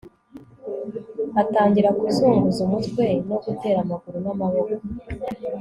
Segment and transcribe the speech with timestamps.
[1.41, 4.73] atangira kuzunguza umutwe no gutera amaguru n'amaboko